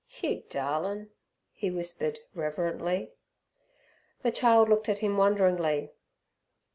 [0.07, 1.11] "Choot, darlin',"
[1.51, 3.11] he whispered, reverently.
[4.23, 5.91] The child looked at him wonderingly.